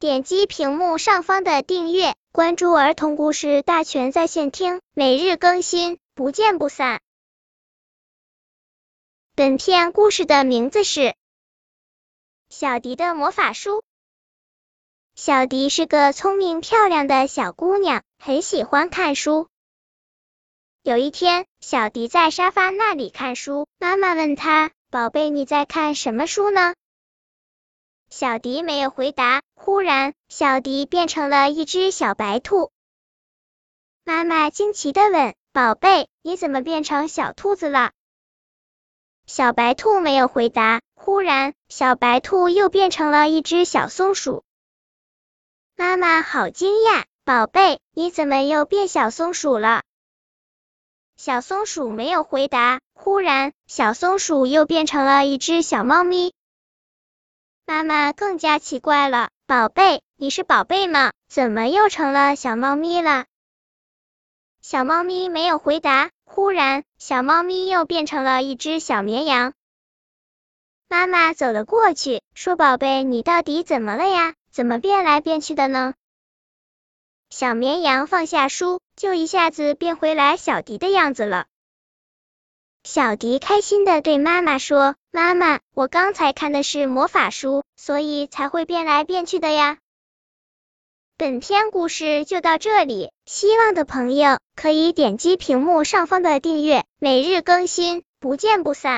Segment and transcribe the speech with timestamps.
[0.00, 7.00] 点击屏幕上方的订阅，关注儿童故事大全在线听，每日更新，不见不散。
[9.34, 11.00] 本片故事的名字是
[12.48, 13.78] 《小迪的魔法书》。
[15.16, 19.48] 小迪是个聪明漂亮的小姑娘，很喜欢看书。
[20.84, 26.76] 有一天，小迪在沙发那里看书，妈妈问他：“宝贝，你在看什么书呢？”
[28.10, 29.42] 小迪没有回答。
[29.54, 32.70] 忽然，小迪变成了一只小白兔。
[34.04, 37.92] 妈妈惊奇的问：“宝贝，你怎么变成小兔子了？”
[39.26, 40.80] 小白兔没有回答。
[40.94, 44.42] 忽然，小白兔又变成了一只小松鼠。
[45.76, 49.82] 妈妈好惊讶：“宝贝，你怎么又变小松鼠了？”
[51.16, 52.80] 小松鼠没有回答。
[52.94, 56.32] 忽然，小松鼠又变成了一只小猫咪。
[57.68, 61.12] 妈妈更加奇怪了：“宝贝，你是宝贝吗？
[61.28, 63.26] 怎么又成了小猫咪了？”
[64.62, 66.10] 小猫咪没有回答。
[66.24, 69.52] 忽然，小猫咪又变成了一只小绵羊。
[70.88, 74.34] 妈妈走了过去，说：“宝贝，你到底怎么了呀？
[74.50, 75.92] 怎么变来变去的呢？”
[77.28, 81.44] 小绵羊放下书，就一下子变回来小迪的样子了。
[82.82, 89.78] 小迪开心的对妈妈说：“妈妈，我刚才看的是魔法书，所以才会变来变去的呀。”
[91.18, 98.96] 本篇故事就到这里，希望的朋友可以点击屏幕上方的订阅，每日更新，不见不散。